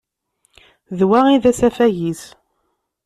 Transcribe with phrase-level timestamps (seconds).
[0.97, 2.23] D wa i d asafag-is.